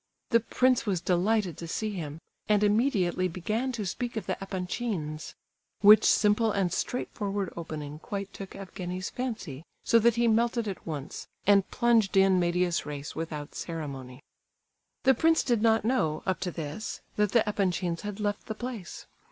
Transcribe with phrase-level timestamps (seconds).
[0.31, 2.17] The prince was delighted to see him,
[2.49, 9.11] and immediately began to speak of the Epanchins;—which simple and straightforward opening quite took Evgenie's
[9.11, 14.23] fancy, so that he melted at once, and plunged in medias res without ceremony.
[15.03, 19.05] The prince did not know, up to this, that the Epanchins had left the place.